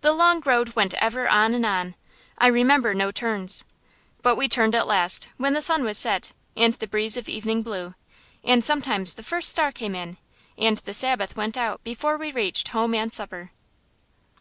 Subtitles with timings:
[0.00, 1.94] The Long Road went ever on and on;
[2.36, 3.64] I remember no turns.
[4.20, 7.62] But we turned at last, when the sun was set and the breeze of evening
[7.62, 7.94] blew;
[8.42, 10.18] and sometimes the first star came in
[10.58, 13.52] and the Sabbath went out before we reached home and supper.